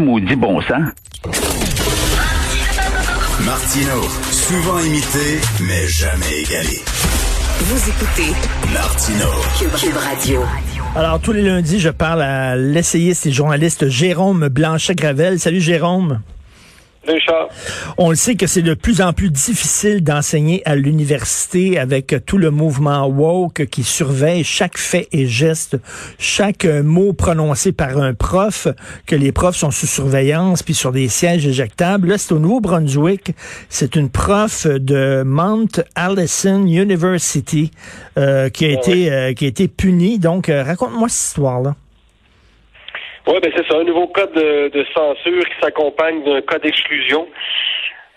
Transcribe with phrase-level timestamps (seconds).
[0.00, 0.84] Maudit bon sang.
[3.44, 6.78] Martino, souvent imité, mais jamais égalé.
[7.58, 8.32] Vous écoutez
[8.72, 9.26] Martino.
[9.58, 10.42] Cube, Radio.
[10.94, 15.40] Alors, tous les lundis, je parle à l'essayiste et journaliste Jérôme Blanchet-Gravel.
[15.40, 16.20] Salut Jérôme.
[17.96, 22.38] On le sait que c'est de plus en plus difficile d'enseigner à l'université avec tout
[22.38, 25.76] le mouvement woke qui surveille chaque fait et geste,
[26.18, 28.68] chaque mot prononcé par un prof,
[29.06, 32.08] que les profs sont sous surveillance puis sur des sièges éjectables.
[32.08, 33.34] Là, c'est au Nouveau-Brunswick.
[33.68, 37.70] C'est une prof de Mount Allison University
[38.18, 40.18] euh, qui a été euh, qui a été punie.
[40.18, 41.74] Donc, euh, raconte-moi cette histoire-là.
[43.28, 47.28] Oui, ben c'est ça, un nouveau code de, censure qui s'accompagne d'un code d'exclusion.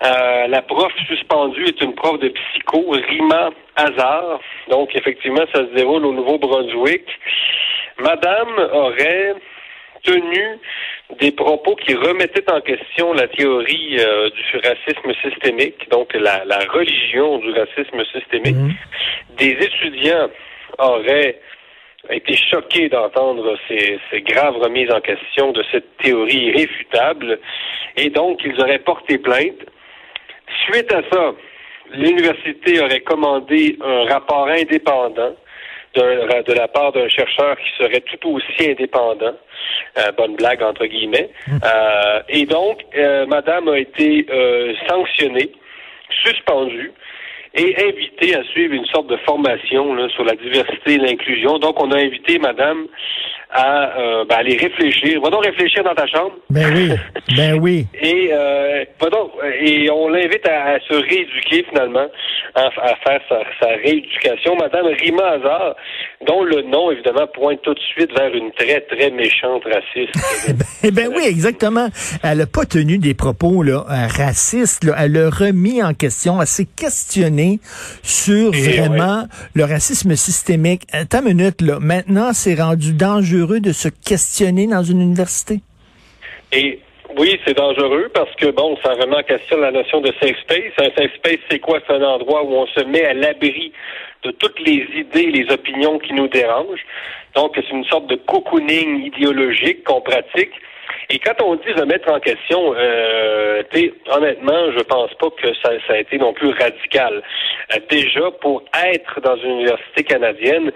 [0.05, 4.39] Euh, la prof suspendue est une prof de psycho, Rima Hazard.
[4.69, 7.05] Donc, effectivement, ça se déroule au Nouveau-Brunswick.
[7.99, 9.35] Madame aurait
[10.03, 10.59] tenu
[11.19, 17.38] des propos qui remettaient en question la théorie euh, du racisme systémique, donc la, religion
[17.39, 18.55] du racisme systémique.
[18.55, 18.73] Mhm.
[19.38, 20.30] Des étudiants
[20.80, 21.38] auraient
[22.09, 27.39] a été choqué d'entendre ces, graves remises en question de cette théorie irréfutable
[27.97, 29.66] et donc ils auraient porté plainte.
[30.66, 31.33] Suite à ça,
[31.91, 35.35] l'université aurait commandé un rapport indépendant
[35.93, 39.36] de, la part d'un chercheur qui serait tout aussi indépendant,
[39.97, 41.52] euh, bonne blague entre guillemets, mmh.
[41.65, 44.25] euh, et donc euh, Madame a été
[44.88, 45.52] sanctionnée,
[46.23, 46.93] suspendue,
[47.53, 51.58] et invité à suivre une sorte de formation sur la diversité et l'inclusion.
[51.59, 52.88] Donc, on a invité Madame
[53.52, 55.21] à euh, ben, aller réfléchir.
[55.21, 56.33] Va donc réfléchir dans ta chambre.
[56.49, 56.91] Ben oui,
[57.35, 57.85] ben oui.
[58.02, 62.08] et euh, donc, et on l'invite à, se rééduquer finalement,
[62.55, 64.55] à, faire sa, rééducation.
[64.55, 65.75] Madame Rima Hazard,
[66.25, 70.55] dont le nom évidemment pointe tout de suite vers une très très méchante raciste.
[70.83, 71.89] ben, ben oui, exactement.
[72.23, 74.86] Elle n'a pas tenu des propos là racistes.
[74.86, 74.95] Là.
[74.99, 77.59] Elle a remis en question, elle s'est questionnée
[78.02, 80.83] sur vraiment le racisme systémique.
[80.93, 81.80] Attends une minute là.
[81.80, 85.59] Maintenant, c'est rendu dangereux de se questionner dans une université?
[86.52, 86.79] Et
[87.17, 90.73] oui, c'est dangereux parce que, bon, ça remet en question la notion de safe space.
[90.77, 91.79] Un safe space, c'est quoi?
[91.85, 93.71] C'est un endroit où on se met à l'abri
[94.23, 96.85] de toutes les idées, les opinions qui nous dérangent.
[97.35, 100.52] Donc, c'est une sorte de cocooning idéologique qu'on pratique.
[101.09, 103.63] Et quand on dit remettre en question, euh,
[104.09, 107.21] honnêtement, je pense pas que ça, ça a été non plus radical.
[107.73, 110.71] Euh, déjà, pour être dans une université canadienne,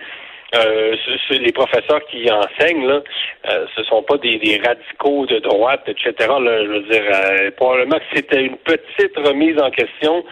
[0.56, 0.96] euh,
[1.32, 3.02] les professeurs qui enseignent, là,
[3.50, 6.14] euh, ce sont pas des, radicaux de droite, etc.
[6.20, 10.24] je veux dire, euh, probablement que c'était une petite remise en question.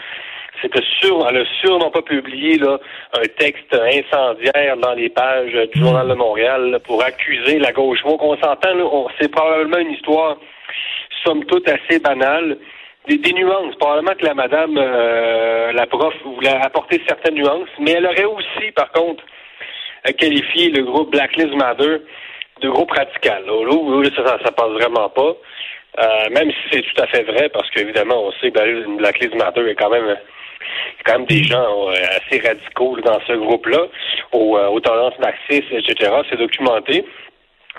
[0.61, 2.79] C'était sûr, elle a sûrement pas publié là,
[3.17, 7.99] un texte incendiaire dans les pages du Journal de Montréal pour accuser la gauche.
[8.05, 10.37] On s'entend, c'est probablement une histoire,
[11.25, 12.57] somme toute, assez banale.
[13.07, 13.75] Des, nuances.
[13.75, 18.89] Probablement que la madame, la prof, voulait apporter certaines nuances, mais elle aurait aussi, par
[18.93, 19.21] contre,
[20.11, 21.97] qualifier le groupe Black Lives Matter
[22.61, 23.43] de groupe radical.
[23.45, 25.35] Là, ça, ça, passe vraiment pas.
[25.99, 29.35] Euh, même si c'est tout à fait vrai, parce qu'évidemment, on sait que Black Lives
[29.35, 30.15] Matter est quand même
[31.05, 33.87] quand même des gens euh, assez radicaux dans ce groupe-là,
[34.31, 36.11] aux, euh, aux, tendances marxistes, etc.
[36.29, 37.05] C'est documenté.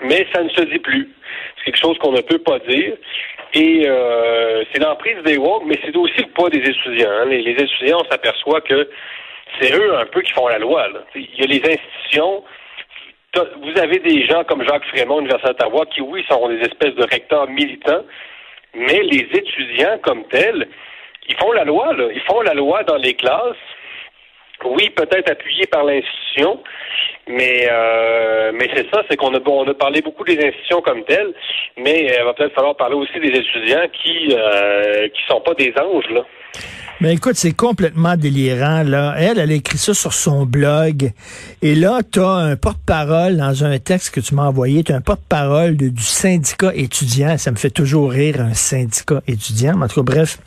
[0.01, 1.09] Mais ça ne se dit plus.
[1.57, 2.95] C'est quelque chose qu'on ne peut pas dire.
[3.53, 7.09] Et euh, c'est l'emprise des woke, mais c'est aussi le poids des étudiants.
[7.09, 7.25] Hein.
[7.29, 8.89] Les, les, étudiants, on s'aperçoit que
[9.59, 10.87] c'est eux un peu qui font la loi.
[11.15, 12.43] Il y a les institutions.
[13.35, 17.03] Vous avez des gens comme Jacques Frémont, Université d'Ottawa, qui, oui, sont des espèces de
[17.03, 18.03] recteurs militants,
[18.73, 20.67] mais les étudiants comme tels,
[21.27, 22.07] ils font la loi, là.
[22.13, 23.55] Ils font la loi dans les classes.
[24.63, 26.63] Oui, peut-être appuyés par l'institution,
[27.27, 31.03] mais euh, mais c'est ça, c'est qu'on a on a parlé beaucoup des institutions comme
[31.03, 31.33] telles,
[31.75, 35.73] mais il va peut-être falloir parler aussi des étudiants qui euh, qui sont pas des
[35.77, 36.23] anges là.
[37.01, 39.15] Mais écoute, c'est complètement délirant, là.
[39.17, 41.11] Elle, elle a écrit ça sur son blog.
[41.61, 44.83] Et là, tu as un porte-parole dans un texte que tu m'as envoyé.
[44.83, 47.37] Tu as un porte-parole du syndicat étudiant.
[47.37, 49.81] Ça me fait toujours rire, un syndicat étudiant.
[49.81, 50.39] En tout cas, bref.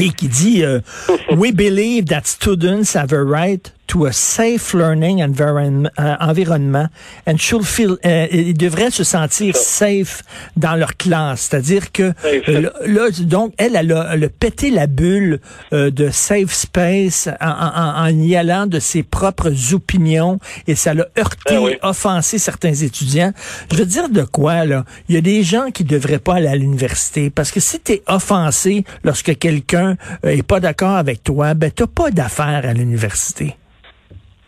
[0.00, 0.80] Et qui dit, euh,
[1.36, 6.86] We believe that students have a right to a safe learning environment, euh,
[7.26, 10.22] and should feel, euh, ils devraient se sentir safe
[10.56, 11.48] dans leur classe.
[11.50, 15.40] C'est-à-dire que euh, là, donc, elle, elle a, elle a pété la bulle
[15.72, 21.08] de safe space en, en, en, y allant de ses propres opinions et ça l'a
[21.18, 23.32] heurté, ah offensé certains étudiants.
[23.72, 24.84] Je veux dire de quoi, là?
[25.08, 27.92] Il y a des gens qui devraient pas aller à l'université parce que si tu
[27.92, 33.56] es offensé lorsque quelqu'un est pas d'accord avec toi, ben t'as pas d'affaires à l'université.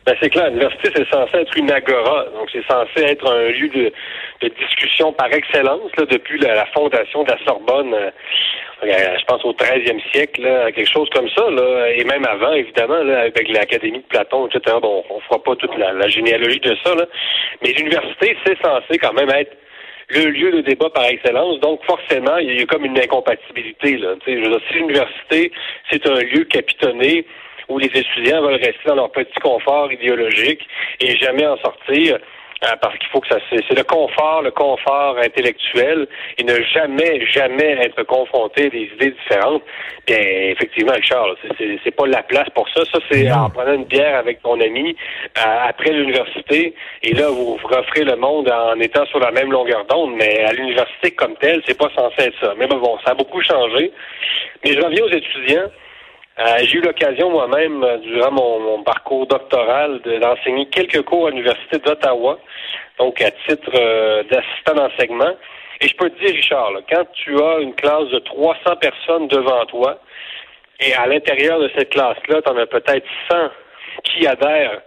[0.07, 2.25] Ben c'est clair, l'université, c'est censé être une agora.
[2.35, 3.93] Donc, c'est censé être un lieu de,
[4.41, 8.11] de discussion par excellence, là, depuis la, fondation de la Sorbonne, euh,
[8.83, 13.03] je pense au 13e siècle, là, quelque chose comme ça, là, et même avant, évidemment,
[13.03, 14.77] là, avec l'Académie de Platon, etc.
[14.81, 17.05] Bon, on fera pas toute la, généalogie de ça, là.
[17.63, 19.55] Mais l'université, c'est censé quand même être
[20.11, 21.61] le lieu de débat par excellence.
[21.61, 23.97] Donc, forcément, il y a comme une incompatibilité.
[23.97, 24.15] Là.
[24.27, 25.53] Je veux dire, si l'université,
[25.91, 27.25] c'est un lieu capitonné
[27.69, 30.67] où les étudiants veulent rester dans leur petit confort idéologique
[31.01, 32.19] et jamais en sortir,
[32.61, 36.07] parce qu'il faut que ça c'est le confort, le confort intellectuel
[36.39, 39.63] et ne jamais, jamais être confronté à des idées différentes.
[40.07, 41.27] Bien, effectivement, Richard,
[41.59, 42.83] c'est pas la place pour ça.
[42.93, 44.97] Ça, c'est en prenant une bière avec ton ami
[45.39, 49.51] euh, après l'université et là, vous, vous offrez le monde en étant sur la même
[49.51, 52.55] longueur d'onde, mais à l'université comme telle, c'est pas censé être ça.
[52.59, 53.93] Mais bon, ça a beaucoup changé.
[54.65, 55.71] Mais je reviens aux étudiants.
[56.41, 61.79] Euh, j'ai eu l'occasion moi-même, euh, durant mon, parcours doctoral, d'enseigner quelques cours à l'Université
[61.79, 62.39] d'Ottawa,
[62.99, 65.35] donc à titre euh, d'assistant d'enseignement.
[65.83, 69.67] Et je peux te dire, Richard, quand tu as une classe de 300 personnes devant
[69.67, 70.01] toi,
[70.79, 73.37] et à l'intérieur de cette classe-là, tu en as peut-être 100
[74.05, 74.81] qui adhèrent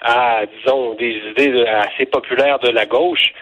[0.00, 3.32] à, disons, des idées assez populaires de la gauche,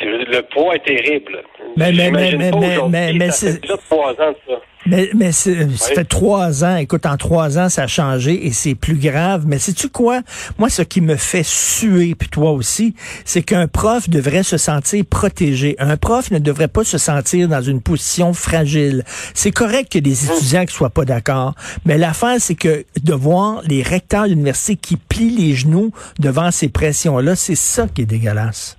[0.00, 1.42] le poids est terrible.
[1.76, 2.50] Mais, mais, mais, mais,
[2.88, 4.60] mais, mais, ans de ça.
[4.86, 5.50] Mais, mais ça
[5.94, 6.76] fait trois ans.
[6.76, 9.44] Écoute, en trois ans, ça a changé et c'est plus grave.
[9.46, 10.22] Mais sais-tu quoi?
[10.58, 12.94] Moi, ce qui me fait suer, puis toi aussi,
[13.24, 15.74] c'est qu'un prof devrait se sentir protégé.
[15.78, 19.04] Un prof ne devrait pas se sentir dans une position fragile.
[19.34, 21.54] C'est correct que des étudiants ne soient pas d'accord.
[21.84, 26.50] Mais l'affaire, c'est que de voir les recteurs de l'université qui plient les genoux devant
[26.50, 28.76] ces pressions-là, c'est ça qui est dégueulasse.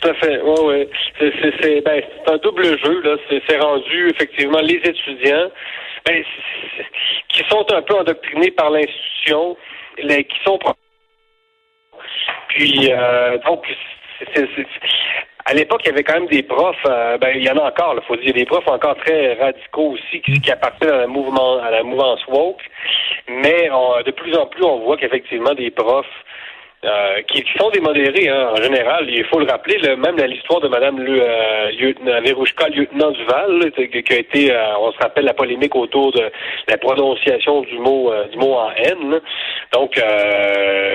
[0.00, 0.40] Tout à fait.
[0.42, 0.88] Oui, oui.
[1.60, 3.16] C'est ben, un double jeu, là.
[3.48, 5.50] C'est rendu effectivement les étudiants
[6.06, 6.24] ben,
[7.28, 9.56] qui sont un peu endoctrinés par l'institution,
[9.96, 10.58] qui sont
[12.48, 13.64] puis euh, donc
[15.44, 17.68] à l'époque, il y avait quand même des profs, euh, ben, il y en a
[17.68, 21.06] encore, il faut dire, des profs encore très radicaux aussi qui, qui appartiennent à la,
[21.06, 22.60] mouvement, à la mouvance woke.
[23.28, 23.70] Mais
[24.04, 26.06] de plus en plus, on voit qu'effectivement, des profs
[26.84, 29.08] euh, qui, sont des modérés hein, en général.
[29.10, 34.12] Il faut le rappeler, même l'histoire de Mme le, euh, lieutenant, Verouchka, lieutenant Duval, qui
[34.12, 36.30] a été, euh, on se rappelle la polémique autour de
[36.68, 39.20] la prononciation du mot euh, du mot en haine.
[39.72, 40.00] Donc,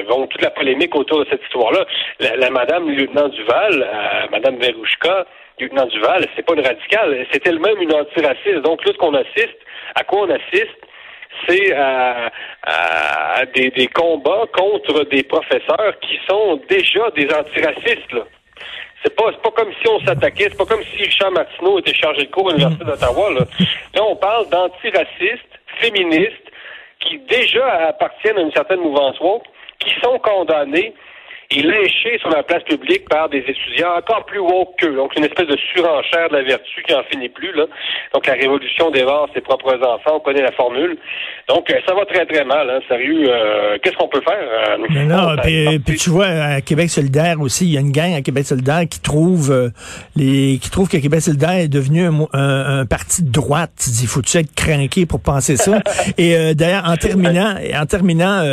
[0.09, 1.85] donc toute la polémique autour de cette histoire-là.
[2.19, 3.87] La, la, Madame lieutenant Duval,
[4.31, 5.25] Madame Verouchka,
[5.59, 8.61] lieutenant Duval, c'est pas une radicale, c'est elle-même une antiraciste.
[8.63, 9.57] Donc là, ce qu'on assiste,
[9.95, 10.77] à quoi on assiste,
[11.47, 12.31] c'est à,
[13.53, 18.11] des, des, combats contre des professeurs qui sont déjà des antiracistes.
[18.11, 18.23] Là.
[19.03, 22.25] C'est pas, pas comme si on s'attaquait, c'est pas comme si Richard Martineau était chargé
[22.25, 23.31] de cours à l'Université d'Ottawa.
[23.31, 23.45] Là.
[23.95, 26.51] là, on parle d'antiracistes, féministes,
[27.01, 29.43] qui déjà appartiennent à une certaine mouvance woke,
[29.79, 30.93] qui sont condamnés
[31.55, 34.95] et lynché sur la place publique par des étudiants encore plus woke qu'eux.
[34.95, 37.53] Donc, une espèce de surenchère de la vertu qui en finit plus.
[37.53, 37.65] Là.
[38.13, 40.15] Donc, la révolution dévore ses propres enfants.
[40.15, 40.97] On connaît la formule.
[41.49, 42.69] Donc, euh, ça va très, très mal.
[42.69, 42.79] Hein.
[42.87, 44.33] Sérieux, euh, qu'est-ce qu'on peut faire?
[44.35, 45.35] Euh, non,
[45.85, 48.83] puis, tu vois, à Québec solidaire aussi, il y a une gang à Québec solidaire
[48.89, 49.71] qui trouve
[50.15, 53.71] les qui trouve que Québec solidaire est devenu un, parti de droite.
[54.01, 55.79] Il faut-tu être craqué pour penser ça?
[56.17, 58.43] Et d'ailleurs, en terminant, en terminant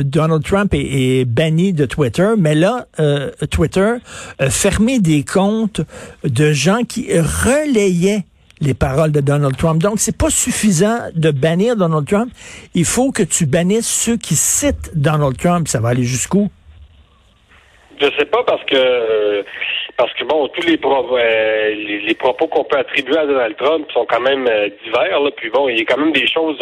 [0.00, 0.78] Donald Trump est,
[1.20, 3.94] est banni de Twitter, mais là, euh, Twitter
[4.38, 5.80] a fermé des comptes
[6.22, 8.22] de gens qui relayaient
[8.60, 9.82] les paroles de Donald Trump.
[9.82, 12.30] Donc, c'est pas suffisant de bannir Donald Trump.
[12.72, 15.66] Il faut que tu bannisses ceux qui citent Donald Trump.
[15.66, 16.48] Ça va aller jusqu'où?
[18.00, 19.44] Je sais pas parce que
[19.96, 21.74] parce que bon, tous les, euh,
[22.06, 25.18] les, propos qu'on peut attribuer à Donald Trump sont quand même euh, divers.
[25.36, 26.60] Puis bon, il y a quand même des choses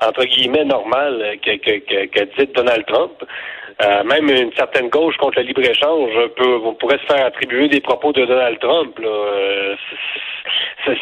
[0.00, 3.14] entre guillemets normales que, que dit Donald Trump.
[3.80, 7.80] Euh, même une certaine gauche contre le libre-échange peut, on pourrait se faire attribuer des
[7.80, 8.98] propos de Donald Trump.
[9.00, 9.76] Euh,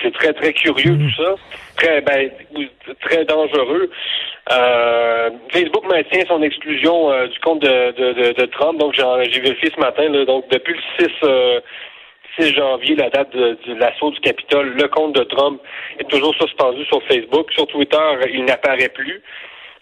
[0.02, 1.34] c'est très, très curieux tout ça.
[1.76, 2.30] Très, ben,
[3.00, 3.90] très dangereux.
[4.52, 8.78] Euh, Facebook maintient son exclusion du compte de, de, de, Trump.
[8.78, 10.08] Donc, j'ai vérifié ce matin.
[10.10, 11.06] Là, donc, depuis le
[12.38, 15.60] 6, 6 janvier, la date de, l'assaut du Capitole, le compte de Trump
[15.98, 17.50] est toujours suspendu sur Facebook.
[17.52, 17.96] Sur Twitter,
[18.32, 19.22] il n'apparaît plus.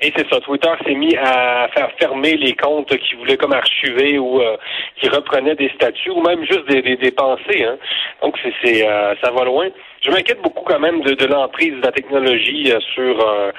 [0.01, 4.19] Et c'est ça, Twitter s'est mis à faire fermer les comptes qui voulaient comme archiver
[4.19, 4.57] ou euh,
[4.97, 7.65] qui reprenaient des statuts ou même juste des, des, pensées.
[7.65, 7.79] Hein.
[8.23, 9.69] Donc c'est, euh, ça va loin.
[10.03, 13.53] Je m'inquiète beaucoup quand même de, de l'emprise de la technologie euh, sur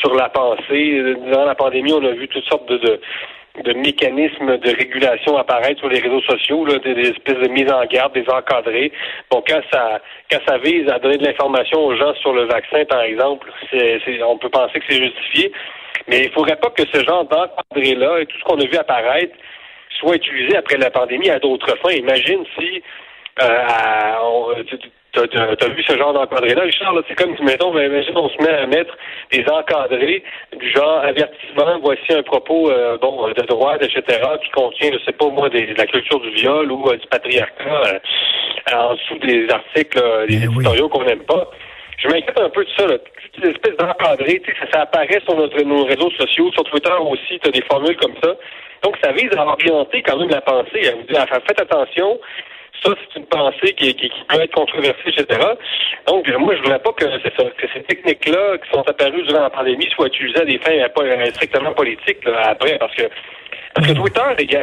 [0.00, 1.14] sur la pensée.
[1.28, 3.00] Durant la pandémie, on a vu toutes sortes de, de
[3.62, 7.84] de mécanismes de régulation apparaître sur les réseaux sociaux, là, des, espèces de mise en
[7.86, 8.92] garde, des encadrés.
[9.30, 12.84] Bon, quand ça quand ça vise à donner de l'information aux gens sur le vaccin,
[12.84, 13.50] par exemple,
[14.26, 15.52] on peut penser que c'est justifié.
[16.08, 18.76] Mais il ne faudrait pas que ce genre d'encadré-là et tout ce qu'on a vu
[18.76, 19.34] apparaître
[19.98, 21.92] soit utilisé après la pandémie à d'autres fins.
[21.92, 22.82] Imagine si
[23.42, 24.78] euh, tu
[25.18, 28.50] as, vu ce genre d'encadré-là, Richard, c'est comme si, mettons, ben, imagine, on se met
[28.50, 28.96] à mettre
[29.32, 30.22] des encadrés
[30.56, 34.02] du genre avertissement, voici un propos euh, bon de droite, etc.,
[34.42, 38.00] qui contient, je sais pas moi, de la culture du viol ou euh, du patriarcat
[38.72, 41.50] en dessous des articles, des ben éditoriaux qu'on n'aime pas.
[41.98, 42.98] Je m'inquiète un peu de ça, là.
[43.32, 47.38] Toutes ces espèces d'encadrés, ça, ça apparaît sur notre, nos réseaux sociaux, sur Twitter aussi,
[47.38, 48.34] tu as des formules comme ça.
[48.82, 52.20] Donc, ça vise à orienter quand même la pensée, à vous dire, faites attention,
[52.82, 55.40] ça, c'est une pensée qui, qui, peut être controversée, etc.
[56.06, 59.88] Donc, moi, je voudrais pas que, que ces techniques-là qui sont apparues durant la pandémie
[59.94, 63.04] soient utilisées à des fins euh, strictement politiques après, parce que
[63.74, 64.22] parce que Twitter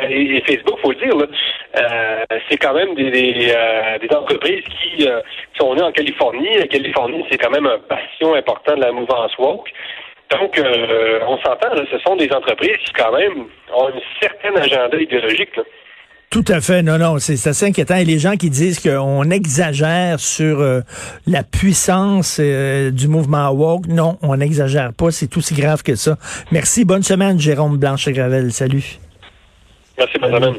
[0.09, 5.07] et, Facebook, faut le dire, euh, c'est quand même des, des, euh, entreprises qui,
[5.55, 6.57] sont nées en Californie.
[6.57, 9.71] La Californie, c'est quand même un passion important de la mouvance woke.
[10.31, 10.59] Donc,
[11.27, 15.55] on s'entend, ce sont des entreprises qui, quand même, ont une certaine agenda idéologique.
[15.57, 15.63] Là.
[16.33, 16.81] Tout à fait.
[16.81, 17.95] Non, non, c'est assez inquiétant.
[17.95, 20.81] Et les gens qui disent qu'on exagère sur euh,
[21.27, 25.11] la puissance euh, du mouvement woke, non, on n'exagère pas.
[25.11, 26.17] C'est aussi grave que ça.
[26.51, 26.85] Merci.
[26.85, 28.51] Bonne semaine, Jérôme Blanche-Gravel.
[28.51, 28.97] Salut.
[29.95, 30.55] Merci, bonne semaine.